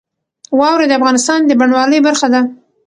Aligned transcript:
واوره 0.59 0.85
د 0.87 0.91
افغانستان 0.99 1.39
د 1.45 1.51
بڼوالۍ 1.59 1.99
برخه 2.07 2.27
ده. 2.33 2.41